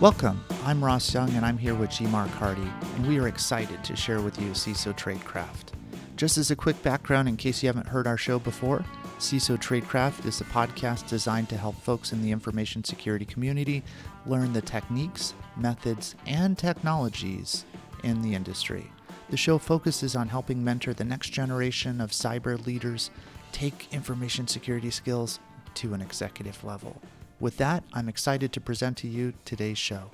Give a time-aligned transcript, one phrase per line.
[0.00, 0.44] Welcome.
[0.64, 2.06] I'm Ross Young, and I'm here with G.
[2.06, 5.72] Mark Hardy, and we are excited to share with you CISO Tradecraft.
[6.14, 8.84] Just as a quick background, in case you haven't heard our show before,
[9.18, 13.82] CISO Tradecraft is a podcast designed to help folks in the information security community
[14.24, 17.64] learn the techniques, methods, and technologies
[18.04, 18.92] in the industry.
[19.30, 23.10] The show focuses on helping mentor the next generation of cyber leaders
[23.50, 25.40] take information security skills
[25.74, 27.02] to an executive level.
[27.40, 30.10] With that, I'm excited to present to you today's show.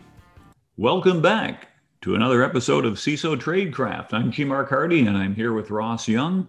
[0.77, 1.69] Welcome back
[2.02, 4.12] to another episode of CISO Tradecraft.
[4.12, 4.48] I'm.
[4.48, 6.46] Mark Hardy, and I'm here with Ross Young.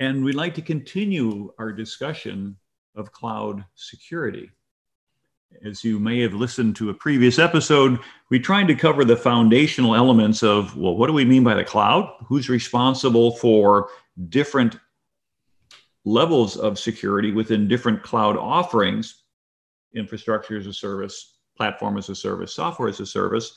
[0.00, 2.58] And we'd like to continue our discussion
[2.94, 4.50] of cloud security.
[5.64, 7.98] As you may have listened to a previous episode,
[8.28, 11.64] we tried to cover the foundational elements of well, what do we mean by the
[11.64, 12.12] cloud?
[12.26, 13.88] Who's responsible for
[14.28, 14.76] different
[16.04, 19.21] levels of security within different cloud offerings?
[19.94, 23.54] Infrastructure as a service, platform as a service, software as a service,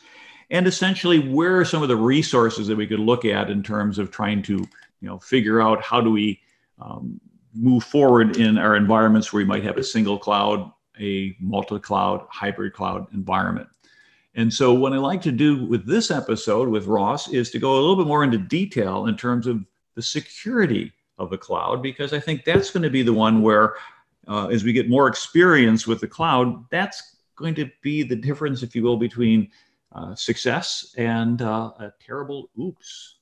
[0.52, 3.98] and essentially where are some of the resources that we could look at in terms
[3.98, 6.40] of trying to you know figure out how do we
[6.80, 7.20] um,
[7.54, 12.74] move forward in our environments where we might have a single cloud, a multi-cloud, hybrid
[12.74, 13.68] cloud environment.
[14.36, 17.74] And so what I like to do with this episode with Ross is to go
[17.74, 19.64] a little bit more into detail in terms of
[19.96, 23.76] the security of the cloud, because I think that's going to be the one where
[24.28, 28.64] uh, as we get more experience with the cloud, that's going to be the difference,
[28.64, 29.50] if you will, between
[29.94, 33.18] uh, success and uh, a terrible oops.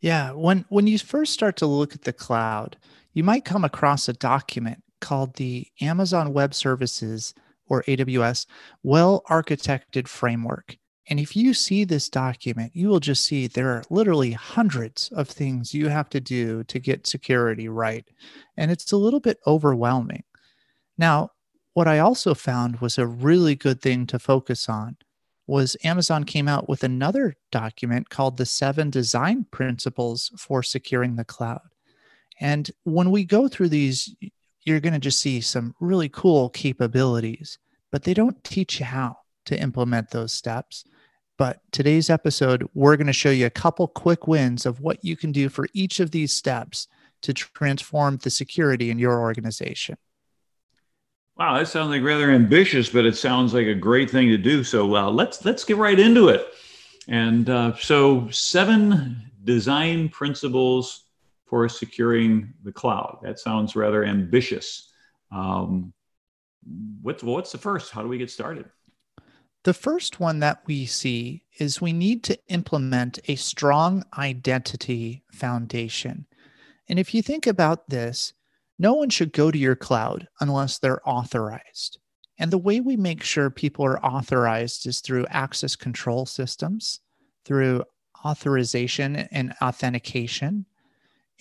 [0.00, 2.76] Yeah, when when you first start to look at the cloud,
[3.14, 7.34] you might come across a document called the Amazon Web Services
[7.66, 8.46] or AWS
[8.82, 10.76] Well Architected Framework.
[11.10, 15.28] And if you see this document, you will just see there are literally hundreds of
[15.28, 18.06] things you have to do to get security right.
[18.56, 20.24] And it's a little bit overwhelming.
[20.98, 21.30] Now,
[21.72, 24.96] what I also found was a really good thing to focus on
[25.46, 31.24] was Amazon came out with another document called the seven design principles for securing the
[31.24, 31.62] cloud.
[32.38, 34.14] And when we go through these,
[34.64, 37.58] you're going to just see some really cool capabilities,
[37.90, 39.16] but they don't teach you how
[39.46, 40.84] to implement those steps.
[41.38, 45.16] But today's episode, we're going to show you a couple quick wins of what you
[45.16, 46.88] can do for each of these steps
[47.22, 49.96] to transform the security in your organization.
[51.36, 54.64] Wow, that sounds like rather ambitious, but it sounds like a great thing to do.
[54.64, 56.48] So uh, let's let's get right into it.
[57.06, 61.04] And uh, so, seven design principles
[61.46, 63.20] for securing the cloud.
[63.22, 64.92] That sounds rather ambitious.
[65.30, 65.92] Um,
[67.00, 67.92] what's what's the first?
[67.92, 68.68] How do we get started?
[69.68, 76.24] The first one that we see is we need to implement a strong identity foundation.
[76.88, 78.32] And if you think about this,
[78.78, 81.98] no one should go to your cloud unless they're authorized.
[82.38, 87.00] And the way we make sure people are authorized is through access control systems,
[87.44, 87.84] through
[88.24, 90.64] authorization and authentication,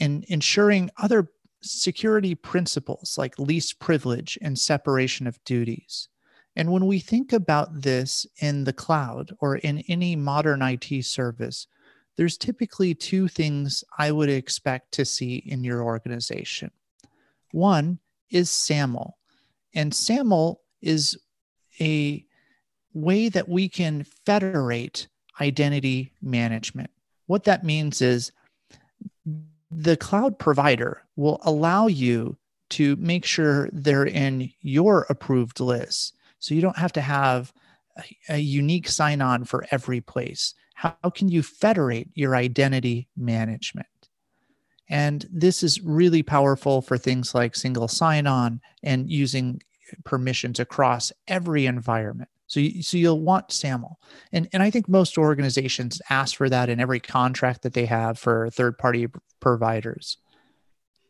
[0.01, 6.09] and ensuring other security principles like least privilege and separation of duties.
[6.57, 11.67] And when we think about this in the cloud or in any modern IT service,
[12.15, 16.71] there's typically two things I would expect to see in your organization.
[17.51, 17.99] One
[18.31, 19.19] is SAML,
[19.75, 21.15] and SAML is
[21.79, 22.25] a
[22.91, 25.07] way that we can federate
[25.39, 26.89] identity management.
[27.27, 28.31] What that means is
[29.69, 32.35] the cloud provider will allow you
[32.69, 36.16] to make sure they're in your approved list.
[36.39, 37.53] So you don't have to have
[37.97, 40.53] a, a unique sign on for every place.
[40.75, 43.87] How, can you federate your identity management?
[44.89, 49.61] And this is really powerful for things like single sign on and using
[50.05, 52.29] permissions across every environment.
[52.47, 53.99] So, you, so you'll want SAML.
[54.31, 58.17] And, and I think most organizations ask for that in every contract that they have
[58.17, 59.07] for third party
[59.39, 60.17] providers.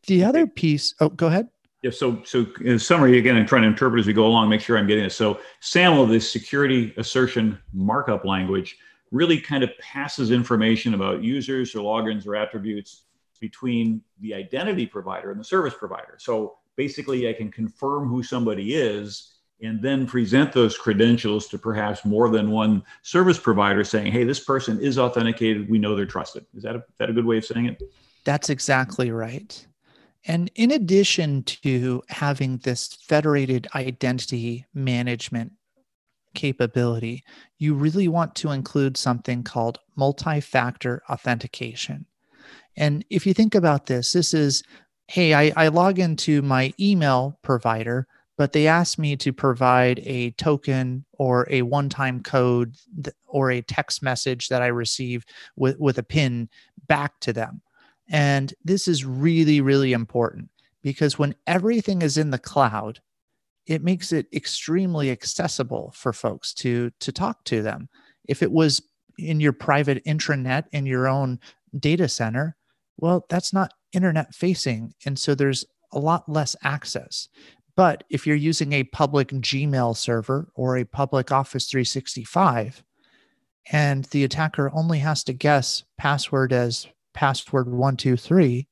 [0.08, 1.50] The other piece, oh, go ahead.
[1.88, 4.60] Yeah, so so in summary, again, I'm trying to interpret as we go along, make
[4.60, 5.14] sure I'm getting it.
[5.14, 8.78] So SAML, this security assertion markup language,
[9.12, 13.04] really kind of passes information about users or logins or attributes
[13.40, 16.18] between the identity provider and the service provider.
[16.18, 22.04] So basically, I can confirm who somebody is and then present those credentials to perhaps
[22.04, 25.70] more than one service provider saying, hey, this person is authenticated.
[25.70, 26.46] We know they're trusted.
[26.54, 27.82] Is that a, that a good way of saying it?
[28.26, 29.66] That's exactly right.
[30.26, 35.54] And in addition to having this federated identity management
[36.34, 37.24] capability,
[37.58, 42.06] you really want to include something called multi factor authentication.
[42.76, 44.64] And if you think about this, this is
[45.08, 50.32] hey, I, I log into my email provider, but they ask me to provide a
[50.32, 52.76] token or a one time code
[53.26, 55.26] or a text message that I receive
[55.56, 56.50] with, with a PIN
[56.88, 57.62] back to them.
[58.10, 60.50] And this is really, really important
[60.82, 63.00] because when everything is in the cloud,
[63.66, 67.90] it makes it extremely accessible for folks to to talk to them.
[68.28, 68.82] If it was
[69.18, 71.40] in your private intranet in your own
[71.78, 72.56] data center,
[72.98, 74.94] well, that's not internet facing.
[75.06, 77.28] And so there's a lot less access.
[77.76, 82.84] But if you're using a public Gmail server or a public Office 365,
[83.72, 88.68] and the attacker only has to guess password as password 123,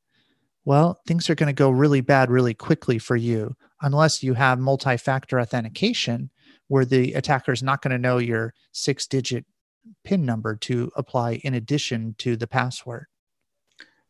[0.65, 4.59] well, things are going to go really bad really quickly for you unless you have
[4.59, 6.29] multi factor authentication
[6.67, 9.45] where the attacker is not going to know your six digit
[10.03, 13.07] PIN number to apply in addition to the password.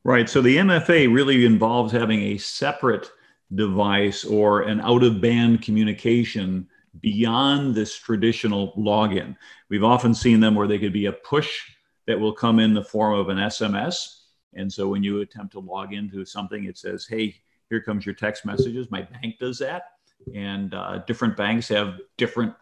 [0.04, 0.28] Right.
[0.28, 3.10] So the MFA really involves having a separate
[3.54, 6.68] device or an out of band communication
[7.00, 9.38] beyond this traditional login.
[9.70, 11.62] We've often seen them where they could be a push
[12.06, 14.24] that will come in the form of an SMS.
[14.56, 17.36] And so when you attempt to log into something, it says, hey,
[17.70, 18.90] here comes your text messages.
[18.90, 19.84] My bank does that.
[20.34, 22.54] And uh, different banks have different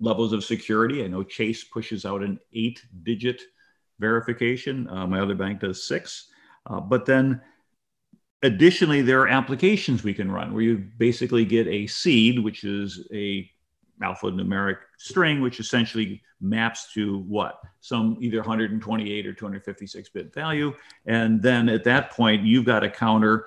[0.00, 1.04] levels of security.
[1.04, 3.42] I know Chase pushes out an eight digit
[3.98, 4.88] verification.
[4.88, 6.28] Uh, my other bank does six.
[6.66, 7.40] Uh, but then
[8.42, 13.06] additionally, there are applications we can run where you basically get a seed, which is
[13.12, 13.48] a
[14.02, 17.60] alphanumeric string, which essentially maps to what?
[17.80, 20.74] Some either 128 or 256 bit value.
[21.06, 23.46] And then at that point, you've got a counter,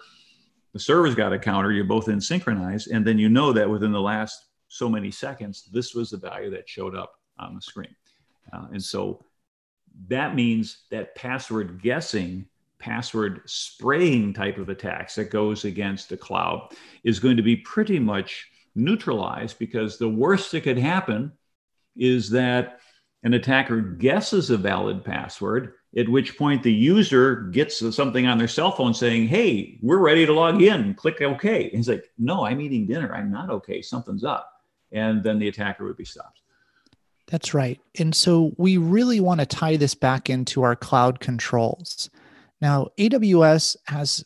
[0.73, 2.89] the server's got a counter, you're both in synchronized.
[2.89, 6.49] And then you know that within the last so many seconds, this was the value
[6.51, 7.95] that showed up on the screen.
[8.51, 9.23] Uh, and so
[10.07, 12.47] that means that password guessing
[12.79, 16.69] password spraying type of attacks that goes against the cloud
[17.03, 21.31] is going to be pretty much neutralized because the worst that could happen
[21.95, 22.79] is that
[23.23, 28.47] an attacker guesses a valid password, at which point the user gets something on their
[28.47, 30.93] cell phone saying, Hey, we're ready to log in.
[30.93, 31.63] Click OK.
[31.63, 33.13] And he's like, No, I'm eating dinner.
[33.15, 33.81] I'm not OK.
[33.81, 34.51] Something's up.
[34.91, 36.41] And then the attacker would be stopped.
[37.27, 37.79] That's right.
[37.97, 42.09] And so we really want to tie this back into our cloud controls.
[42.61, 44.23] Now, AWS has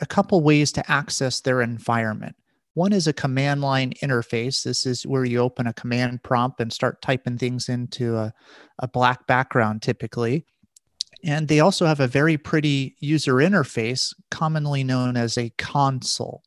[0.00, 2.36] a couple ways to access their environment.
[2.78, 4.62] One is a command line interface.
[4.62, 8.32] This is where you open a command prompt and start typing things into a,
[8.78, 10.46] a black background typically.
[11.24, 16.44] And they also have a very pretty user interface, commonly known as a console.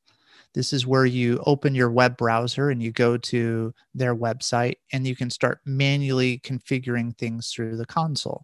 [0.53, 5.05] This is where you open your web browser and you go to their website and
[5.05, 8.43] you can start manually configuring things through the console.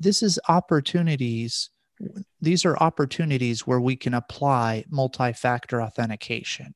[0.00, 1.68] This is opportunities
[2.40, 6.74] these are opportunities where we can apply multi-factor authentication.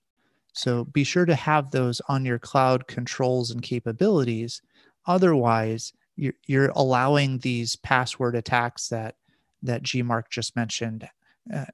[0.56, 4.62] So be sure to have those on your cloud controls and capabilities.
[5.06, 9.16] Otherwise, you're, you're allowing these password attacks that
[9.62, 11.08] that GMark just mentioned
[11.52, 11.66] uh,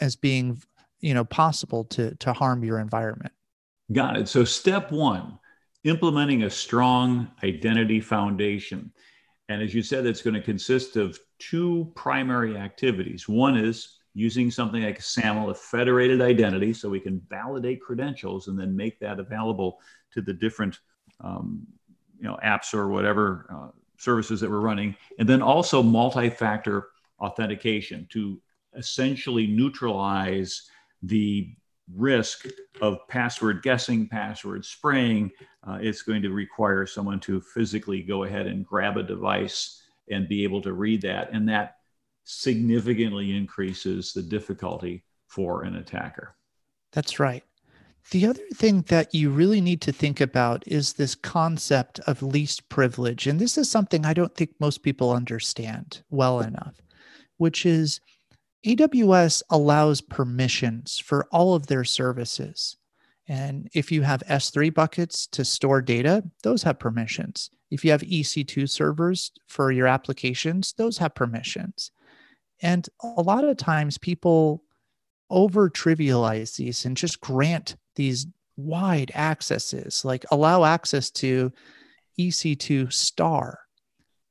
[0.00, 0.62] as being,
[1.00, 3.32] you know, possible to to harm your environment.
[3.92, 4.28] Got it.
[4.28, 5.38] So step one,
[5.82, 8.92] implementing a strong identity foundation.
[9.48, 13.28] And as you said, it's going to consist of two primary activities.
[13.28, 18.58] One is using something like SAML, a federated identity, so we can validate credentials and
[18.58, 19.80] then make that available
[20.12, 20.78] to the different
[21.20, 21.66] um,
[22.18, 24.94] you know, apps or whatever uh, services that we're running.
[25.18, 26.88] And then also multi-factor
[27.20, 28.40] authentication to
[28.76, 30.70] essentially neutralize
[31.02, 31.54] the
[31.94, 32.46] risk
[32.80, 35.30] of password guessing, password spraying.
[35.66, 40.28] Uh, it's going to require someone to physically go ahead and grab a device and
[40.28, 41.30] be able to read that.
[41.32, 41.76] And that
[42.24, 46.36] significantly increases the difficulty for an attacker.
[46.92, 47.44] That's right.
[48.10, 52.68] The other thing that you really need to think about is this concept of least
[52.68, 53.26] privilege.
[53.26, 56.82] And this is something I don't think most people understand well enough,
[57.36, 58.00] which is
[58.66, 62.76] AWS allows permissions for all of their services.
[63.28, 67.50] And if you have S3 buckets to store data, those have permissions.
[67.70, 71.92] If you have EC2 servers for your applications, those have permissions.
[72.62, 74.62] And a lot of times people
[75.30, 78.26] over trivialize these and just grant these
[78.56, 81.52] wide accesses, like allow access to
[82.18, 83.60] EC2 star.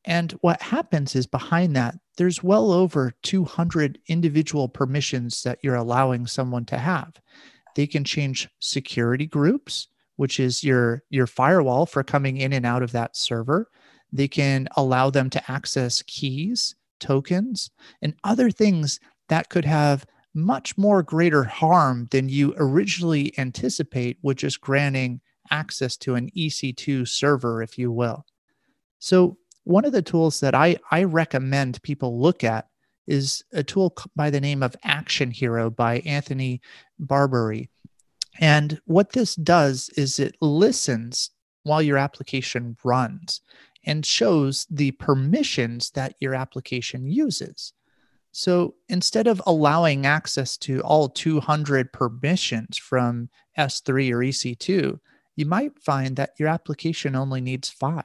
[0.06, 6.28] And what happens is behind that, there's well over 200 individual permissions that you're allowing
[6.28, 7.14] someone to have.
[7.76, 9.88] They can change security groups
[10.22, 13.72] which is your your firewall for coming in and out of that server.
[14.14, 17.70] They can allow them to access keys, tokens,
[18.02, 24.38] and other things that could have much more greater harm than you originally anticipate with
[24.38, 28.26] just granting access to an EC2 server, if you will.
[29.00, 32.68] So, one of the tools that I, I recommend people look at
[33.08, 36.62] is a tool by the name of Action Hero by Anthony
[36.98, 37.70] Barbary.
[38.40, 41.32] And what this does is it listens
[41.64, 43.42] while your application runs
[43.86, 47.74] and shows the permissions that your application uses.
[48.32, 55.00] So instead of allowing access to all 200 permissions from S3 or EC2,
[55.36, 58.04] you might find that your application only needs five.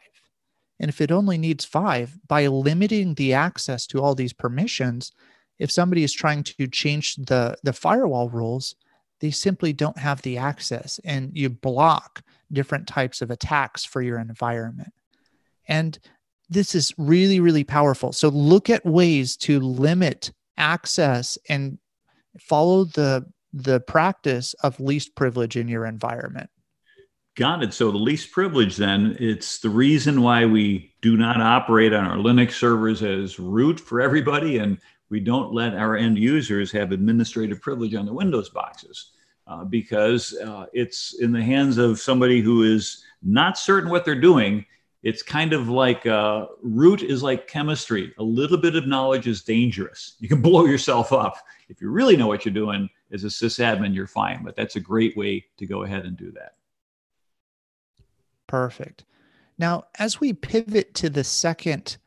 [0.80, 5.12] And if it only needs five, by limiting the access to all these permissions,
[5.58, 8.74] if somebody is trying to change the, the firewall rules,
[9.20, 14.18] they simply don't have the access and you block different types of attacks for your
[14.18, 14.92] environment.
[15.68, 15.98] And
[16.48, 18.12] this is really, really powerful.
[18.12, 21.78] So look at ways to limit access and
[22.38, 26.50] follow the the practice of least privilege in your environment.
[27.36, 27.72] Got it.
[27.72, 32.16] So the least privilege, then, it's the reason why we do not operate on our
[32.16, 34.78] Linux servers as root for everybody, and
[35.10, 39.12] we don't let our end users have administrative privilege on the Windows boxes
[39.46, 44.20] uh, because uh, it's in the hands of somebody who is not certain what they're
[44.20, 44.64] doing
[45.06, 48.12] it's kind of like uh, root is like chemistry.
[48.18, 50.16] A little bit of knowledge is dangerous.
[50.18, 51.36] You can blow yourself up.
[51.68, 54.42] If you really know what you're doing as a sysadmin, you're fine.
[54.42, 56.54] But that's a great way to go ahead and do that.
[58.48, 59.04] Perfect.
[59.58, 61.98] Now, as we pivot to the second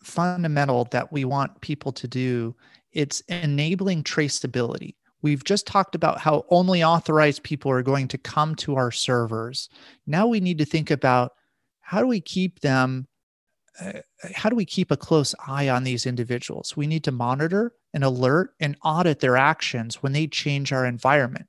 [0.00, 2.54] fundamental that we want people to do,
[2.92, 4.94] it's enabling traceability.
[5.22, 9.68] We've just talked about how only authorized people are going to come to our servers.
[10.06, 11.32] Now we need to think about
[11.84, 13.06] how do we keep them
[13.80, 14.00] uh,
[14.34, 16.76] how do we keep a close eye on these individuals?
[16.76, 21.46] We need to monitor and alert and audit their actions when they change our environment.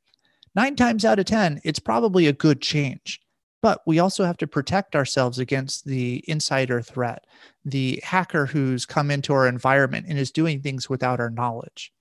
[0.56, 3.22] Nine times out of ten it's probably a good change
[3.62, 7.26] but we also have to protect ourselves against the insider threat
[7.64, 11.92] the hacker who's come into our environment and is doing things without our knowledge.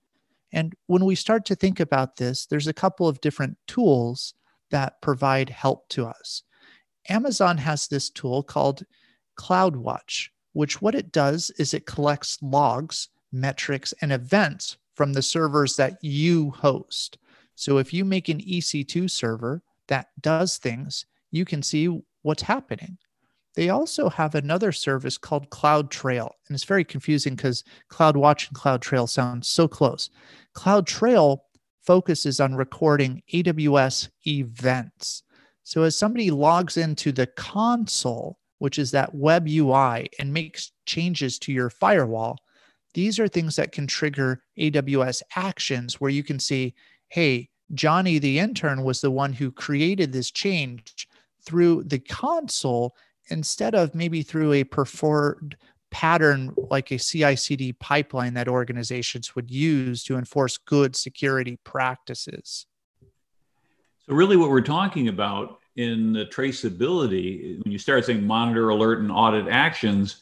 [0.51, 4.33] And when we start to think about this there's a couple of different tools
[4.69, 6.43] that provide help to us
[7.09, 8.85] Amazon has this tool called
[9.39, 15.75] CloudWatch, which what it does is it collects logs, metrics, and events from the servers
[15.75, 17.17] that you host.
[17.55, 22.97] So if you make an EC2 server that does things, you can see what's happening.
[23.55, 29.09] They also have another service called CloudTrail, and it's very confusing because CloudWatch and CloudTrail
[29.09, 30.09] sound so close.
[30.55, 31.39] CloudTrail
[31.83, 35.23] focuses on recording AWS events.
[35.65, 41.39] So as somebody logs into the console, which is that web UI, and makes changes
[41.39, 42.37] to your firewall,
[42.93, 46.75] these are things that can trigger AWS actions where you can see,
[47.09, 51.07] hey, Johnny the intern was the one who created this change
[51.43, 52.95] through the console
[53.29, 55.57] instead of maybe through a preferred
[55.89, 62.67] pattern like a CI CD pipeline that organizations would use to enforce good security practices.
[64.07, 68.99] So, really, what we're talking about in the traceability, when you start saying monitor, alert,
[68.99, 70.21] and audit actions,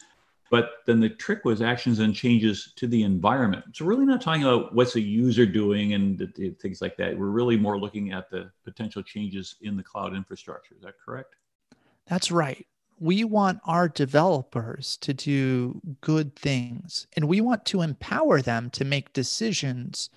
[0.50, 3.66] but then the trick was actions and changes to the environment.
[3.74, 7.18] So, really not talking about what's the user doing and things like that.
[7.18, 10.76] We're really more looking at the potential changes in the cloud infrastructure.
[10.76, 11.36] Is that correct?
[12.08, 12.66] That's right.
[13.00, 18.86] We want our developers to do good things, and we want to empower them to
[18.86, 20.10] make decisions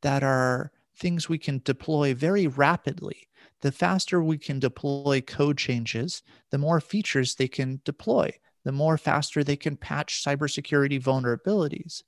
[0.00, 3.26] that are things we can deploy very rapidly.
[3.62, 8.32] The faster we can deploy code changes, the more features they can deploy,
[8.64, 12.02] the more faster they can patch cybersecurity vulnerabilities.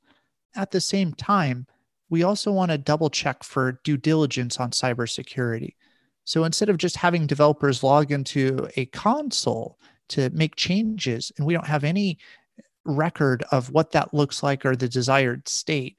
[0.54, 1.66] At the same time,
[2.10, 5.74] we also want to double check for due diligence on cybersecurity.
[6.24, 9.78] So instead of just having developers log into a console
[10.10, 12.18] to make changes and we don't have any
[12.84, 15.96] record of what that looks like or the desired state,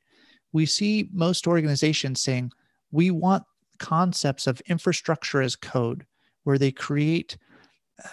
[0.52, 2.52] we see most organizations saying,
[2.94, 3.44] we want
[3.80, 6.06] concepts of infrastructure as code,
[6.44, 7.38] where they create
[8.06, 8.12] um,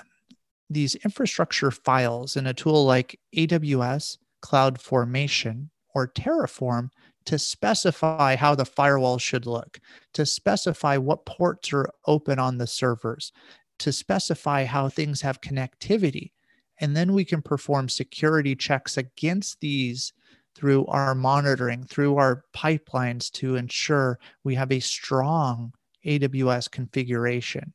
[0.70, 6.88] these infrastructure files in a tool like AWS, Cloud Formation, or Terraform
[7.26, 9.78] to specify how the firewall should look,
[10.14, 13.32] to specify what ports are open on the servers,
[13.80, 16.32] to specify how things have connectivity.
[16.80, 20.14] And then we can perform security checks against these
[20.60, 25.72] through our monitoring, through our pipelines to ensure we have a strong
[26.04, 27.72] AWS configuration.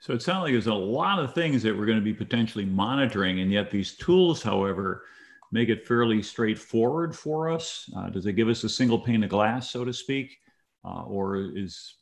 [0.00, 2.64] So it sounds like there's a lot of things that we're going to be potentially
[2.64, 5.04] monitoring, and yet these tools, however,
[5.52, 7.88] make it fairly straightforward for us?
[7.96, 10.38] Uh, does it give us a single pane of glass, so to speak?
[10.84, 11.94] Uh, or is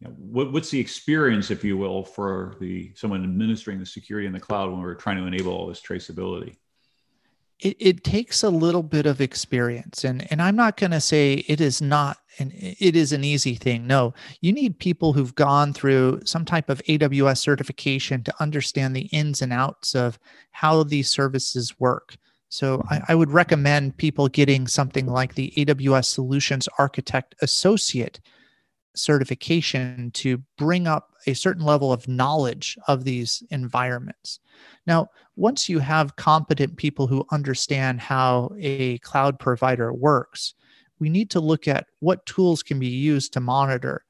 [0.00, 4.26] you know, what, what's the experience, if you will, for the someone administering the security
[4.26, 6.56] in the cloud when we're trying to enable all this traceability?
[7.60, 11.44] It, it takes a little bit of experience, and and I'm not going to say
[11.48, 13.86] it is not and it is an easy thing.
[13.86, 19.08] No, you need people who've gone through some type of AWS certification to understand the
[19.12, 20.18] ins and outs of
[20.50, 22.16] how these services work.
[22.48, 22.94] So mm-hmm.
[22.94, 28.20] I, I, would recommend people getting something like the AWS Solutions Architect Associate
[28.96, 34.40] certification to bring up a certain level of knowledge of these environments.
[34.86, 40.54] Now, once you have competent people who understand how a cloud provider works,
[40.98, 44.04] we need to look at what tools can be used to monitor,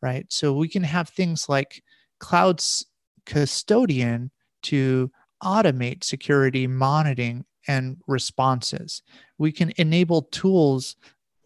[0.00, 0.26] right?
[0.30, 1.82] So we can have things like
[2.18, 2.86] Cloud's
[3.26, 4.30] custodian
[4.62, 5.10] to
[5.42, 9.02] automate security monitoring and responses.
[9.38, 10.96] We can enable tools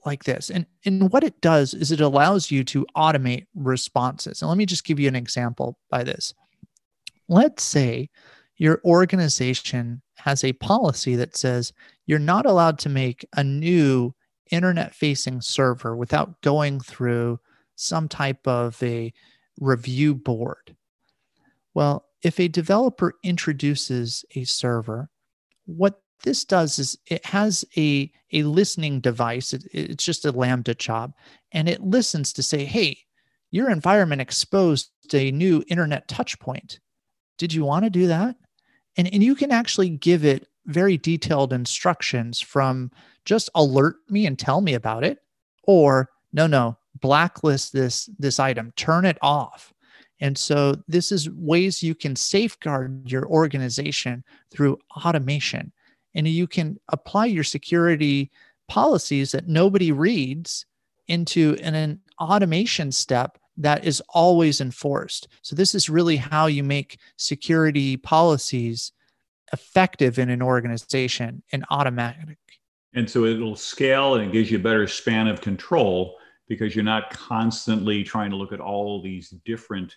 [0.04, 0.50] like this.
[0.50, 4.42] And, and what it does is it allows you to automate responses.
[4.42, 6.34] And let me just give you an example by this.
[7.28, 8.10] Let's say
[8.56, 11.72] your organization has a policy that says
[12.06, 14.14] you're not allowed to make a new
[14.50, 17.38] internet facing server without going through
[17.76, 19.12] some type of a
[19.60, 20.74] review board.
[21.74, 25.10] Well, if a developer introduces a server,
[25.66, 29.52] what this does is it has a, a listening device.
[29.52, 31.14] It, it's just a Lambda job,
[31.52, 32.98] and it listens to say, hey,
[33.50, 36.80] your environment exposed a new internet touch point.
[37.38, 38.36] Did you want to do that?
[38.96, 42.90] And, and you can actually give it very detailed instructions from
[43.24, 45.18] just alert me and tell me about it
[45.64, 49.72] or no no blacklist this this item turn it off
[50.20, 55.72] and so this is ways you can safeguard your organization through automation
[56.18, 58.30] and you can apply your security
[58.66, 60.66] policies that nobody reads
[61.06, 65.28] into an, an automation step that is always enforced.
[65.42, 68.92] So this is really how you make security policies
[69.52, 72.38] effective in an organization and automatic.
[72.94, 76.16] And so it'll scale and it gives you a better span of control
[76.48, 79.94] because you're not constantly trying to look at all these different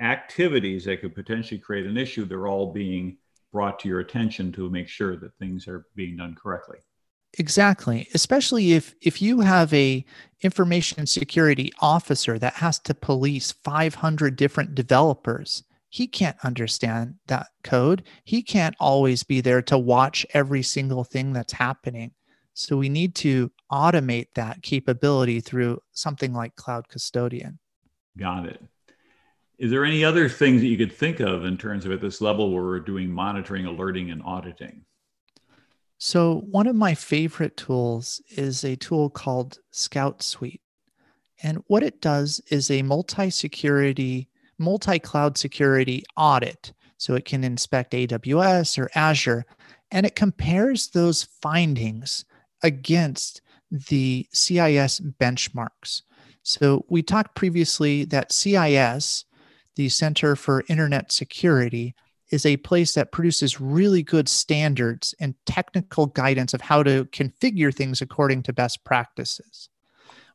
[0.00, 2.24] activities that could potentially create an issue.
[2.24, 3.18] They're all being
[3.54, 6.78] brought to your attention to make sure that things are being done correctly.
[7.38, 8.08] Exactly.
[8.12, 10.04] Especially if if you have a
[10.42, 15.62] information security officer that has to police 500 different developers
[15.94, 18.02] he can't understand that code.
[18.24, 22.10] He can't always be there to watch every single thing that's happening.
[22.52, 27.60] So we need to automate that capability through something like cloud custodian.
[28.18, 28.60] Got it
[29.58, 32.20] is there any other things that you could think of in terms of at this
[32.20, 34.84] level where we're doing monitoring, alerting, and auditing?
[35.98, 40.60] So, one of my favorite tools is a tool called Scout Suite.
[41.42, 46.72] And what it does is a multi security, multi cloud security audit.
[46.98, 49.46] So, it can inspect AWS or Azure,
[49.92, 52.24] and it compares those findings
[52.62, 53.40] against
[53.70, 56.02] the CIS benchmarks.
[56.42, 59.24] So, we talked previously that CIS
[59.76, 61.94] the Center for Internet Security,
[62.30, 67.74] is a place that produces really good standards and technical guidance of how to configure
[67.74, 69.68] things according to best practices.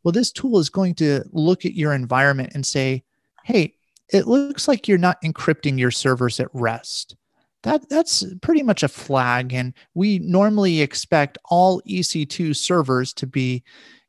[0.03, 3.03] Well, this tool is going to look at your environment and say,
[3.43, 3.75] hey,
[4.11, 7.15] it looks like you're not encrypting your servers at rest.
[7.63, 9.53] That, that's pretty much a flag.
[9.53, 13.63] And we normally expect all EC2 servers to be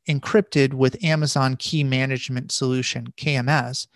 [0.08, 3.88] encrypted with Amazon Key Management Solution, KMS.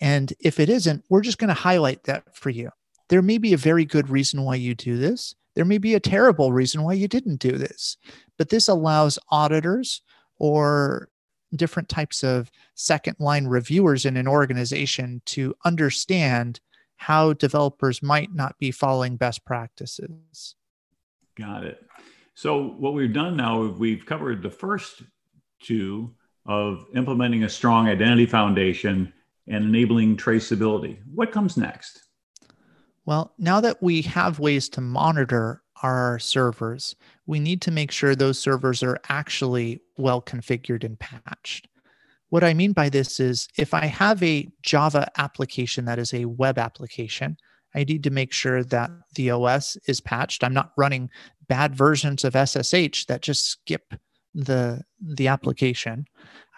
[0.00, 2.70] And if it isn't, we're just going to highlight that for you.
[3.08, 5.34] There may be a very good reason why you do this.
[5.54, 7.96] There may be a terrible reason why you didn't do this.
[8.36, 10.02] But this allows auditors
[10.38, 11.08] or
[11.54, 16.60] different types of second line reviewers in an organization to understand
[16.96, 20.56] how developers might not be following best practices.
[21.36, 21.82] Got it.
[22.34, 25.02] So, what we've done now, we've covered the first
[25.62, 29.12] two of implementing a strong identity foundation
[29.48, 30.98] and enabling traceability.
[31.14, 32.02] What comes next?
[33.04, 38.14] Well, now that we have ways to monitor our servers, we need to make sure
[38.14, 41.68] those servers are actually well configured and patched.
[42.30, 46.24] What I mean by this is if I have a Java application that is a
[46.24, 47.36] web application,
[47.74, 50.42] I need to make sure that the OS is patched.
[50.42, 51.10] I'm not running
[51.46, 53.94] bad versions of SSH that just skip
[54.34, 56.06] the the application.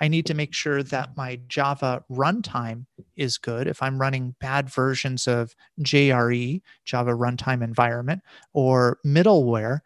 [0.00, 3.66] I need to make sure that my Java runtime is good.
[3.66, 8.22] If I'm running bad versions of JRE, Java Runtime Environment,
[8.52, 9.80] or middleware,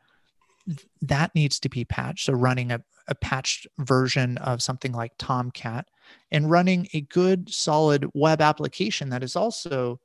[1.00, 2.26] that needs to be patched.
[2.26, 5.88] So running a, a patched version of something like Tomcat
[6.30, 9.98] and running a good solid web application that is also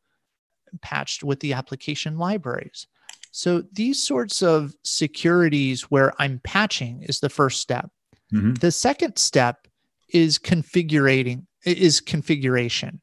[0.81, 2.87] patched with the application libraries.
[3.31, 7.91] So these sorts of securities where I'm patching is the first step.
[8.33, 8.55] Mm-hmm.
[8.55, 9.67] The second step
[10.09, 13.01] is configuring is configuration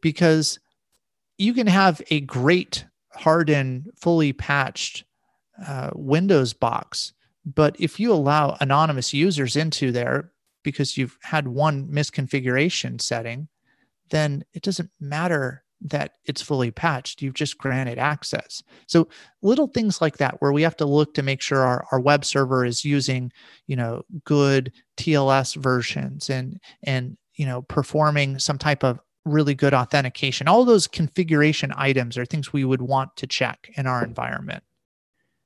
[0.00, 0.58] because
[1.38, 5.04] you can have a great hardened fully patched
[5.66, 7.12] uh, Windows box,
[7.44, 13.48] but if you allow anonymous users into there because you've had one misconfiguration setting,
[14.10, 17.22] then it doesn't matter that it's fully patched.
[17.22, 18.62] You've just granted access.
[18.86, 19.08] So
[19.42, 22.24] little things like that where we have to look to make sure our, our web
[22.24, 23.32] server is using,
[23.66, 29.74] you know, good TLS versions and and you know performing some type of really good
[29.74, 30.48] authentication.
[30.48, 34.62] All those configuration items are things we would want to check in our environment.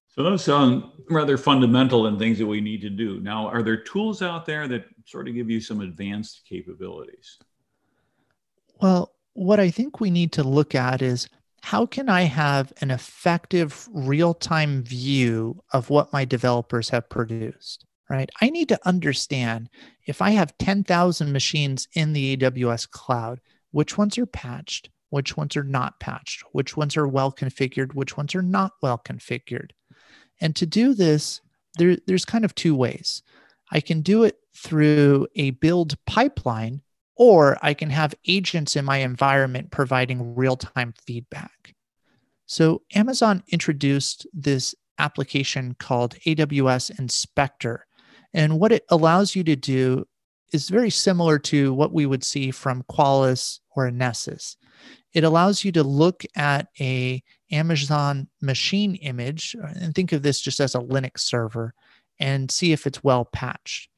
[0.08, 3.20] So those sound rather fundamental and things that we need to do.
[3.20, 7.38] Now, are there tools out there that sort of give you some advanced capabilities?
[8.80, 11.28] Well, what I think we need to look at is
[11.62, 17.84] how can I have an effective real time view of what my developers have produced?
[18.08, 18.30] Right.
[18.40, 19.68] I need to understand
[20.06, 23.40] if I have 10,000 machines in the AWS cloud,
[23.72, 28.16] which ones are patched, which ones are not patched, which ones are well configured, which
[28.16, 29.70] ones are not well configured.
[30.40, 31.40] And to do this,
[31.78, 33.22] there, there's kind of two ways.
[33.72, 36.82] I can do it through a build pipeline,
[37.16, 41.74] or I can have agents in my environment providing real time feedback.
[42.46, 47.86] So, Amazon introduced this application called AWS Inspector.
[48.32, 50.06] And what it allows you to do
[50.52, 54.56] is very similar to what we would see from Qualys or Nessus.
[55.12, 60.60] It allows you to look at a Amazon machine image and think of this just
[60.60, 61.74] as a Linux server
[62.18, 63.90] and see if it's well patched.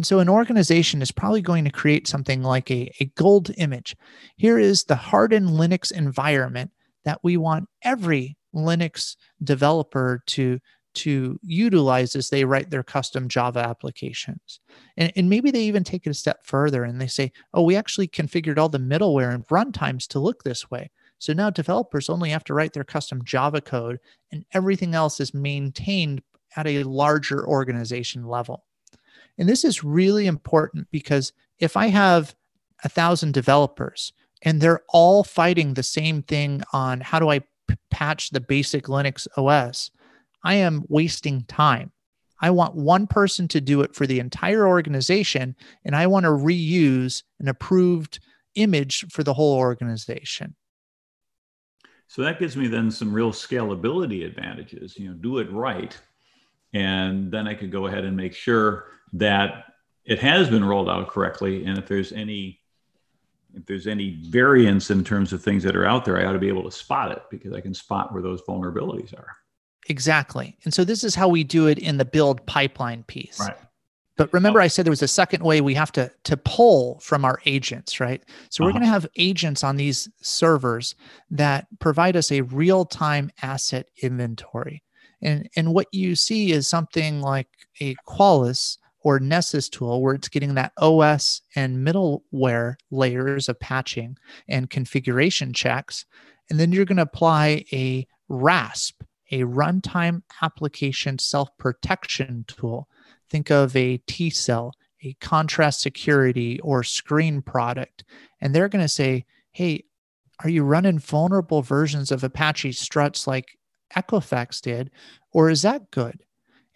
[0.00, 3.94] And so an organization is probably going to create something like a, a gold image.
[4.38, 6.70] Here is the hardened Linux environment
[7.04, 10.58] that we want every Linux developer to,
[10.94, 14.60] to utilize as they write their custom Java applications.
[14.96, 17.76] And, and maybe they even take it a step further and they say, oh, we
[17.76, 20.90] actually configured all the middleware and runtimes to look this way.
[21.18, 23.98] So now developers only have to write their custom Java code
[24.32, 26.22] and everything else is maintained
[26.56, 28.64] at a larger organization level.
[29.40, 32.36] And this is really important because if I have
[32.84, 37.76] a thousand developers and they're all fighting the same thing on how do I p-
[37.90, 39.90] patch the basic Linux OS,
[40.44, 41.90] I am wasting time.
[42.42, 46.30] I want one person to do it for the entire organization, and I want to
[46.30, 48.20] reuse an approved
[48.56, 50.54] image for the whole organization.
[52.08, 54.98] So that gives me then some real scalability advantages.
[54.98, 55.98] You know, do it right,
[56.72, 59.64] and then I could go ahead and make sure that
[60.04, 61.64] it has been rolled out correctly.
[61.64, 62.60] And if there's any
[63.54, 66.38] if there's any variance in terms of things that are out there, I ought to
[66.38, 69.36] be able to spot it because I can spot where those vulnerabilities are.
[69.88, 70.56] Exactly.
[70.64, 73.40] And so this is how we do it in the build pipeline piece.
[73.40, 73.56] Right.
[74.16, 77.24] But remember, I said there was a second way we have to to pull from
[77.24, 78.22] our agents, right?
[78.50, 78.80] So we're uh-huh.
[78.80, 80.94] going to have agents on these servers
[81.30, 84.82] that provide us a real time asset inventory,
[85.22, 87.48] and and what you see is something like
[87.80, 94.16] a Qualys or Nessus tool where it's getting that OS and middleware layers of patching
[94.48, 96.04] and configuration checks.
[96.50, 102.88] And then you're going to apply a RASP, a runtime application self protection tool.
[103.30, 108.04] Think of a T cell, a contrast security or Sqreen product.
[108.40, 109.84] And they're going to say, hey,
[110.42, 113.58] are you running vulnerable versions of Apache struts like
[113.96, 114.90] Equifax did?
[115.32, 116.22] Or is that good?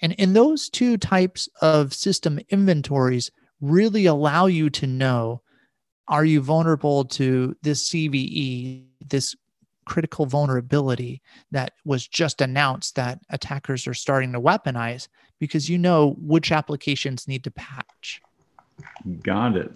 [0.01, 5.41] And in those two types of system inventories really allow you to know
[6.09, 9.35] are you vulnerable to this CVE, this
[9.87, 16.17] critical vulnerability that was just announced that attackers are starting to weaponize because you know
[16.19, 18.21] which applications need to patch.
[19.23, 19.73] Got it.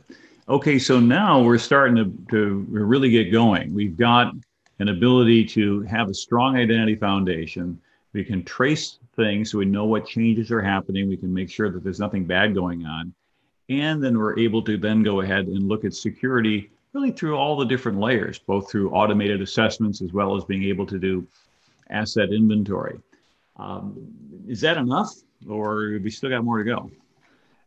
[0.48, 3.74] Okay, so now we're starting to, to really get going.
[3.74, 4.32] We've got
[4.78, 7.80] an ability to have a strong identity foundation.
[8.12, 11.08] We can trace things so we know what changes are happening.
[11.08, 13.12] We can make sure that there's nothing bad going on.
[13.68, 17.56] And then we're able to then go ahead and look at security really through all
[17.56, 21.26] the different layers, both through automated assessments as well as being able to do
[21.90, 22.98] asset inventory.
[23.56, 23.96] Um,
[24.46, 25.12] is that enough,
[25.48, 26.90] or have we still got more to go?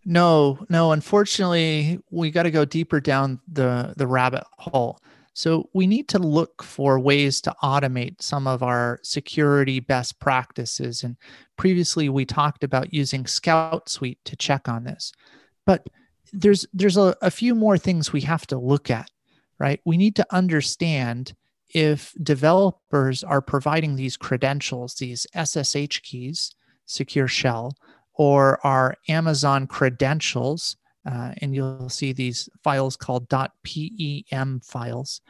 [0.06, 0.94] No, no.
[0.94, 5.00] Unfortunately, we got to go deeper down the the rabbit hole.
[5.34, 11.04] So we need to look for ways to automate some of our security best practices.
[11.04, 11.16] And
[11.58, 15.14] previously we talked about using Scout Suite to check on this.
[15.66, 15.88] But
[16.34, 19.10] there's there's a, a few more things we have to look at,
[19.60, 19.80] right?
[19.86, 21.34] We need to understand
[21.74, 26.54] if developers are providing these credentials, these SSH keys,
[26.86, 27.78] secure shell,
[28.14, 30.76] or our Amazon credentials,
[31.10, 35.22] uh, and you'll see these files called .pem files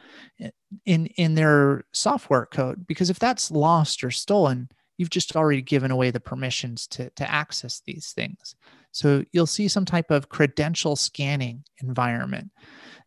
[0.84, 2.86] in in their software code.
[2.86, 7.30] Because if that's lost or stolen, you've just already given away the permissions to to
[7.30, 8.54] access these things.
[8.92, 12.50] So you'll see some type of credential scanning environment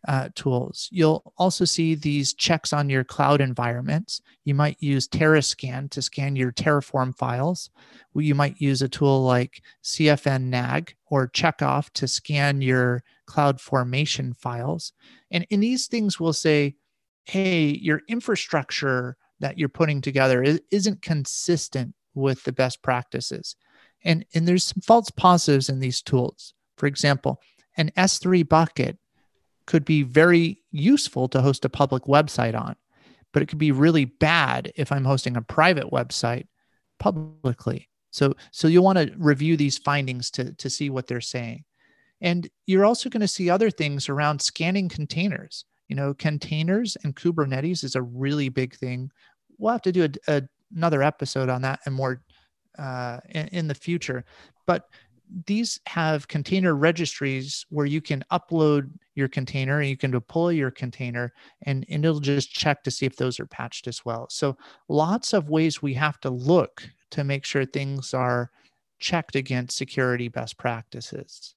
[0.08, 0.88] uh, tools.
[0.92, 4.22] You'll also see these checks on your cloud environments.
[4.44, 7.70] You might use Terrascan to scan your Terraform files.
[8.14, 14.94] You might use a tool like CFN-NAG or Checkov to scan your cloud formation files.
[15.32, 16.76] And in these things we'll say,
[17.26, 23.56] hey, your infrastructure that you're putting together isn't consistent with the best practices.
[24.04, 26.54] And, and there's some false positives in these tools.
[26.78, 27.42] For example,
[27.78, 28.98] an S3 bucket
[29.68, 32.76] could be very useful to host a public website on,
[33.34, 36.48] but it could be really bad if I'm hosting a private website
[37.00, 37.90] publicly.
[38.12, 41.66] So, so you'll want to review these findings to, to see what they're saying.
[42.22, 45.66] And you're also going to see other things around scanning containers.
[45.90, 49.12] You know, containers and Kubernetes is a really big thing.
[49.58, 50.42] We'll have to do a, a,
[50.74, 52.24] another episode on that and more
[52.80, 54.24] uh, in, in the future.
[54.66, 54.88] But
[55.46, 60.72] these have container registries where you can upload your container and you can deploy your
[60.72, 61.32] container
[61.64, 64.28] and, and it'll just check to see if those are patched as well.
[64.30, 64.58] So
[64.88, 68.52] lots of ways we have to look to make sure things are
[69.00, 71.56] checked against security best practices.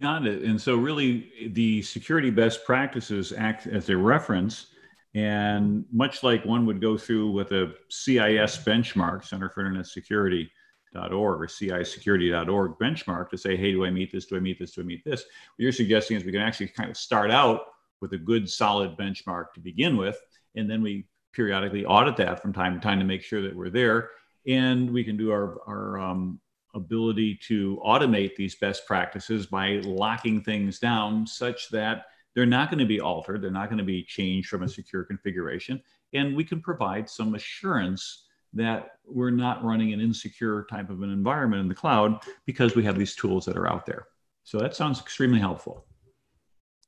[0.00, 0.42] Got it.
[0.42, 4.68] And so really the security best practices act as a reference
[5.14, 10.50] and much like one would go through with a CIS benchmark, Center for Internet Security,
[10.94, 14.26] or cisecurity.org benchmark to say, hey, do I meet this?
[14.26, 14.72] Do I meet this?
[14.72, 15.22] Do I meet this?
[15.22, 17.62] What you're suggesting is we can actually kind of start out
[18.00, 20.18] with a good solid benchmark to begin with,
[20.54, 23.70] and then we periodically audit that from time to time to make sure that we're
[23.70, 24.10] there.
[24.46, 26.40] And we can do our, our um,
[26.74, 32.78] ability to automate these best practices by locking things down such that they're not going
[32.78, 35.82] to be altered, they're not going to be changed from a secure configuration.
[36.14, 38.24] And we can provide some assurance
[38.54, 42.84] that we're not running an insecure type of an environment in the cloud because we
[42.84, 44.06] have these tools that are out there.
[44.44, 45.84] So that sounds extremely helpful.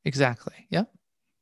[0.04, 0.54] Exactly.
[0.70, 0.84] Yeah.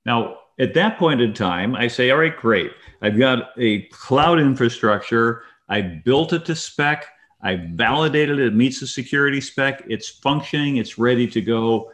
[0.04, 2.72] Now, at that point in time, I say, all right, great.
[3.02, 5.42] I've got a cloud infrastructure.
[5.68, 7.06] I built it to spec.
[7.42, 9.84] I validated it meets the security spec.
[9.88, 10.78] It's functioning.
[10.78, 11.92] It's ready to go.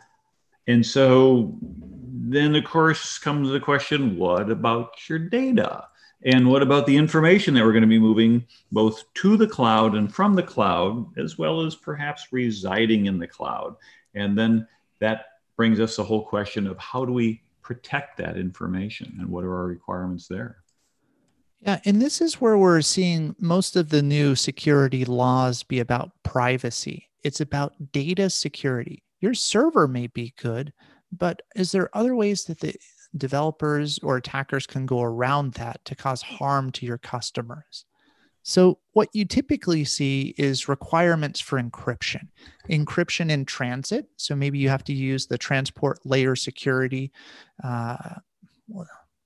[0.66, 5.88] And so then, of course, comes the question what about your data?
[6.24, 9.94] And what about the information that we're going to be moving both to the cloud
[9.94, 13.76] and from the cloud, as well as perhaps residing in the cloud?
[14.14, 14.66] And then
[15.00, 19.44] that brings us the whole question of how do we protect that information and what
[19.44, 20.58] are our requirements there?
[21.60, 26.10] Yeah, and this is where we're seeing most of the new security laws be about
[26.22, 27.08] privacy.
[27.22, 29.02] It's about data security.
[29.20, 30.74] Your server may be good,
[31.10, 32.74] but is there other ways that the
[33.16, 37.84] developers or attackers can go around that to cause harm to your customers.
[38.46, 42.28] So, what you typically see is requirements for encryption,
[42.68, 44.06] encryption in transit.
[44.16, 47.10] So, maybe you have to use the transport layer security
[47.62, 48.16] uh,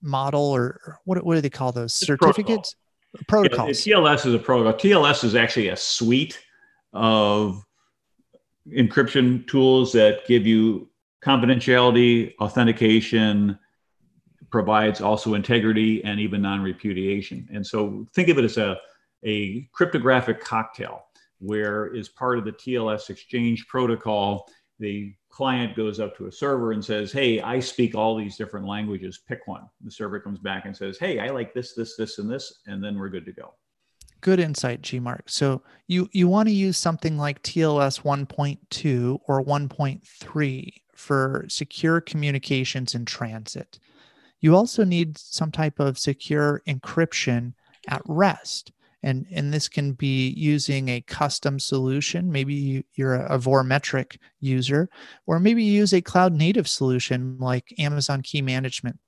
[0.01, 1.95] model, or what, what do they call those?
[1.95, 2.77] Certificates?
[3.27, 3.85] Protocols.
[3.85, 4.75] Yeah, TLS is a protocol.
[4.75, 6.39] TLS is actually a suite
[6.93, 7.65] of
[8.69, 10.91] encryption tools that give you
[11.25, 13.59] confidentiality, authentication,
[14.51, 17.49] provides also integrity and even non-repudiation.
[17.53, 18.79] And so think of it as a,
[19.25, 21.05] a cryptographic cocktail
[21.39, 26.73] where as part of the TLS exchange protocol, the client goes up to a server
[26.73, 29.69] and says, Hey, I speak all these different languages, pick one.
[29.85, 32.83] The server comes back and says, Hey, I like this, this, this, and this, and
[32.83, 33.55] then we're good to go.
[34.21, 35.23] Good insight, GMark.
[35.27, 42.97] So you, you want to use something like TLS 1.2 or 1.3 for secure communications
[42.97, 43.79] in transit.
[44.41, 47.55] You also need some type of secure encryption
[47.89, 48.73] at rest.
[49.03, 52.33] And, and this can be using a custom solution.
[52.33, 54.89] Maybe you're a Vormetric user,
[55.27, 58.99] or maybe you use a cloud native solution like Amazon Key Management.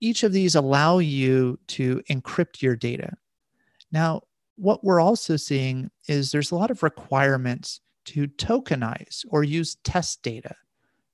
[0.00, 3.14] Each of these allow you to encrypt your data.
[3.90, 4.22] Now,
[4.56, 10.22] what we're also seeing is there's a lot of requirements to tokenize or use test
[10.22, 10.54] data.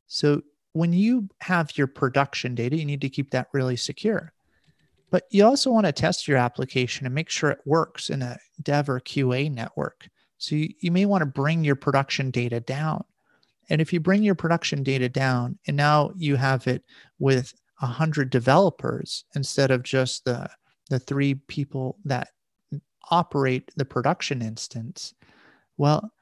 [0.07, 4.33] So when you have your production data, you need to keep that really secure.
[5.11, 8.39] But you also want to test your application and make sure it works in a
[8.63, 10.09] dev or QA network.
[10.39, 13.05] So you, you may want to bring your production data down.
[13.69, 16.85] And if you bring your production data down and now you have it
[17.19, 20.49] with 100 developers instead of just the,
[20.89, 22.29] the three people that
[23.11, 25.15] operate the production instance,
[25.77, 26.13] well,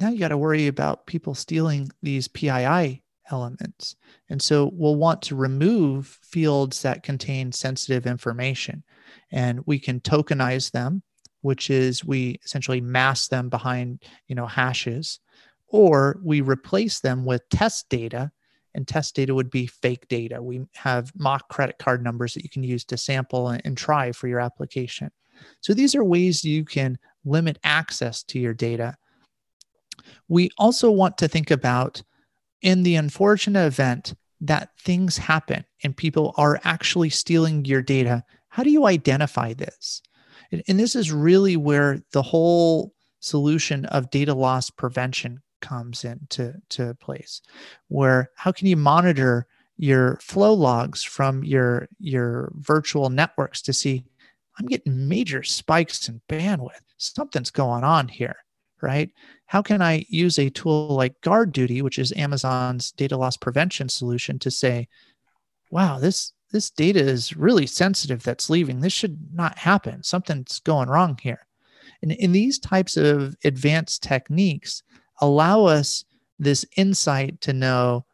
[0.00, 3.96] now you got to worry about people stealing these PII elements.
[4.28, 8.82] And so we'll want to remove fields that contain sensitive information.
[9.30, 11.02] And we can tokenize them,
[11.42, 15.20] which is we essentially mask them behind, you know, hashes,
[15.68, 18.30] or we replace them with test data.
[18.74, 20.42] And test data would be fake data.
[20.42, 24.12] We have mock credit card numbers that you can use to sample and, and try
[24.12, 25.10] for your application.
[25.60, 28.96] So these are ways you can limit access to your data.
[30.28, 32.02] We also want to think about
[32.62, 38.62] in the unfortunate event that things happen and people are actually stealing your data, how
[38.62, 40.02] do you identify this?
[40.50, 46.92] And, this is really where the whole solution of data loss prevention comes into to
[46.96, 47.40] place
[47.86, 49.46] where how can you monitor
[49.76, 54.04] your flow logs from your your virtual networks to see
[54.58, 58.34] i'm getting major spikes in bandwidth something's going on here
[58.82, 59.10] right?
[59.46, 64.38] How can I use a tool like GuardDuty, which is Amazon's data loss prevention solution,
[64.40, 64.88] to say,
[65.70, 68.80] wow, this this data is really sensitive that's leaving.
[68.80, 70.02] This should not happen.
[70.02, 71.46] Something's going wrong here.
[72.02, 74.82] And in these types of advanced techniques
[75.20, 76.04] allow us
[76.38, 78.04] this insight to know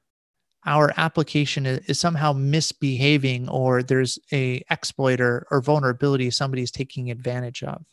[0.66, 7.84] our application is somehow misbehaving or there's a exploiter or vulnerability somebody's taking advantage of.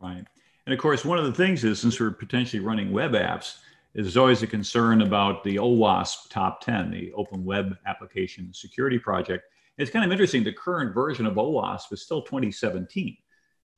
[0.00, 0.24] Right.
[0.66, 3.56] And of course, one of the things is since we're potentially running web apps,
[3.94, 9.44] there's always a concern about the OWASP top 10, the Open Web Application Security Project.
[9.78, 10.44] It's kind of interesting.
[10.44, 13.16] The current version of OWASP is still 2017.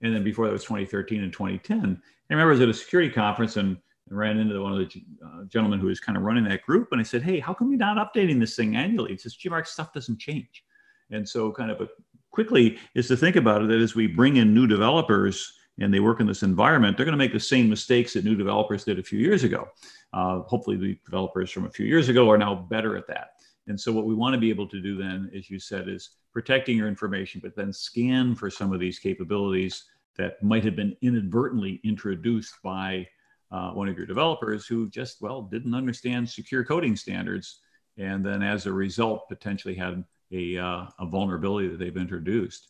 [0.03, 1.79] And then before that was 2013 and 2010.
[1.79, 5.45] I remember I was at a security conference and ran into one of the uh,
[5.45, 6.88] gentlemen who was kind of running that group.
[6.92, 9.12] And I said, Hey, how come you're not updating this thing annually?
[9.12, 10.64] He says, GMARC stuff doesn't change.
[11.11, 11.88] And so, kind of a,
[12.31, 16.00] quickly, is to think about it that as we bring in new developers, and they
[16.00, 18.98] work in this environment, they're going to make the same mistakes that new developers did
[18.98, 19.68] a few years ago.
[20.12, 23.30] Uh, hopefully, the developers from a few years ago are now better at that.
[23.68, 26.11] And so, what we want to be able to do then, as you said, is
[26.32, 29.85] protecting your information, but then scan for some of these capabilities
[30.16, 33.06] that might have been inadvertently introduced by
[33.50, 37.61] uh, one of your developers who just, well, didn't understand secure coding standards.
[37.96, 42.68] And then, as a result, potentially had a, uh, a vulnerability that they've introduced.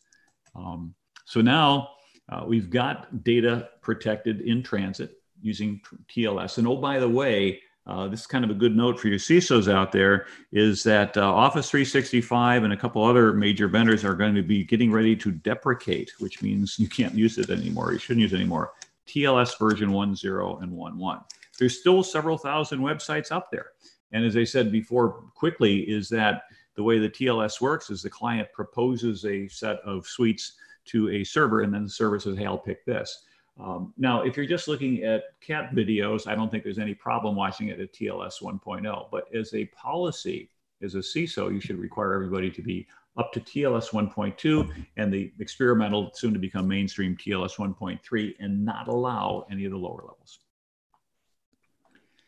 [0.54, 1.90] Um, so now,
[2.32, 6.58] uh, we've got data protected in transit using TLS.
[6.58, 9.18] And oh, by the way, uh, this is kind of a good note for your
[9.18, 14.14] CISOs out there is that uh, Office 365 and a couple other major vendors are
[14.14, 17.92] going to be getting ready to deprecate, which means you can't use it anymore.
[17.92, 18.72] You shouldn't use it anymore.
[19.06, 21.24] TLS version 1.0 and 1.1.
[21.58, 23.72] There's still several thousand websites up there.
[24.12, 26.44] And as I said before, quickly, is that
[26.76, 30.52] the way the TLS works is the client proposes a set of suites
[30.86, 33.24] to a server, and then the server says, hey, I'll pick this.
[33.60, 37.36] Um, now, if you're just looking at cat videos, I don't think there's any problem
[37.36, 39.08] watching it at TLS 1.0.
[39.10, 40.50] But as a policy,
[40.82, 45.32] as a CISO, you should require everybody to be up to TLS 1.2 and the
[45.38, 50.40] experimental, soon to become mainstream TLS 1.3, and not allow any of the lower levels.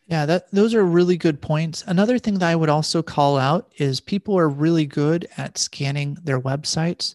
[0.06, 1.82] Yeah, that those are really good points.
[1.86, 6.18] Another thing that I would also call out is people are really good at scanning
[6.22, 7.14] their websites